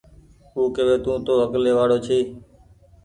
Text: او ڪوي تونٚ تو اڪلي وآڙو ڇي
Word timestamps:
او 0.53 0.61
ڪوي 0.75 0.95
تونٚ 1.03 1.19
تو 1.25 1.33
اڪلي 1.45 1.71
وآڙو 1.77 1.97
ڇي 2.05 2.19